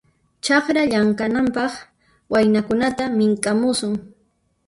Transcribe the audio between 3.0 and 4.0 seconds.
mink'amusun.